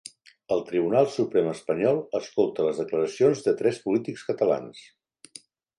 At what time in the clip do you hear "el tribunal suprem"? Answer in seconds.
0.53-1.51